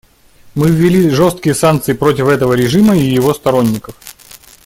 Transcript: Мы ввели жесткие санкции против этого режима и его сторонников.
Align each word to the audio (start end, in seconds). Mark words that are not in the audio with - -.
Мы 0.55 0.71
ввели 0.71 1.11
жесткие 1.11 1.53
санкции 1.53 1.93
против 1.93 2.25
этого 2.27 2.53
режима 2.53 2.97
и 2.97 3.03
его 3.05 3.35
сторонников. 3.35 3.93